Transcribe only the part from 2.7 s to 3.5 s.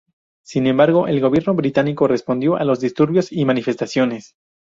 disturbios y